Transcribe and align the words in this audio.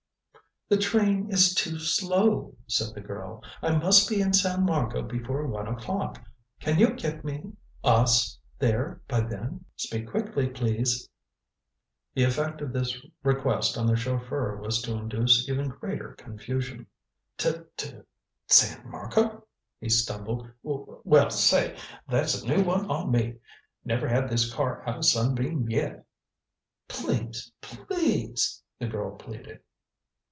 "The 0.73 0.77
train 0.77 1.29
is 1.29 1.53
too 1.53 1.79
slow," 1.79 2.55
said 2.65 2.95
the 2.95 3.01
girl. 3.01 3.43
"I 3.61 3.71
must 3.75 4.07
be 4.07 4.21
in 4.21 4.31
San 4.31 4.63
Marco 4.63 5.01
before 5.01 5.45
one 5.45 5.67
o'clock. 5.67 6.23
Can 6.61 6.79
you 6.79 6.93
get 6.93 7.25
me 7.25 7.57
us 7.83 8.39
there 8.57 9.01
by 9.09 9.19
then? 9.19 9.65
Speak 9.75 10.07
quickly, 10.09 10.47
please." 10.47 11.09
The 12.13 12.23
effect 12.23 12.61
of 12.61 12.71
this 12.71 12.97
request 13.21 13.77
on 13.77 13.85
the 13.85 13.97
chauffeur 13.97 14.61
was 14.61 14.81
to 14.83 14.93
induce 14.93 15.49
even 15.49 15.67
greater 15.67 16.13
confusion. 16.13 16.87
"T 17.37 17.49
to 17.51 17.65
to 17.75 18.05
San 18.47 18.89
Marco," 18.89 19.45
he 19.81 19.89
stumbled. 19.89 20.49
"W 20.63 21.01
well, 21.03 21.29
say, 21.31 21.77
that's 22.07 22.41
a 22.43 22.47
new 22.47 22.63
one 22.63 22.89
on 22.89 23.11
me. 23.11 23.39
Never 23.83 24.07
had 24.07 24.29
this 24.29 24.49
car 24.53 24.87
out 24.87 24.99
o' 24.99 25.01
Sunbeam 25.01 25.67
yet." 25.69 26.05
"Please 26.87 27.51
please!" 27.61 28.63
the 28.79 28.87
girl 28.87 29.17
pleaded. 29.17 29.59